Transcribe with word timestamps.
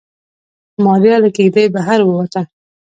ماريا 0.83 1.15
له 1.23 1.29
کېږدۍ 1.35 1.65
بهر 1.75 1.99
ووته. 2.03 2.41